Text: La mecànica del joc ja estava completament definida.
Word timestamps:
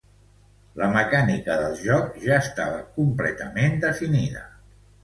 La 0.79 0.87
mecànica 0.95 1.59
del 1.61 1.77
joc 1.83 2.17
ja 2.27 2.41
estava 2.45 2.83
completament 2.99 3.79
definida. 3.87 4.47